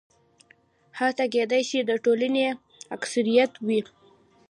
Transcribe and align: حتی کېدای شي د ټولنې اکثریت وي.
حتی 0.97 1.25
کېدای 1.33 1.61
شي 1.69 1.79
د 1.83 1.91
ټولنې 2.03 2.43
اکثریت 2.95 3.51
وي. 3.65 3.79